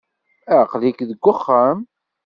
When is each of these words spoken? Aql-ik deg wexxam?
Aql-ik 0.59 0.99
deg 1.09 1.19
wexxam? 1.23 1.79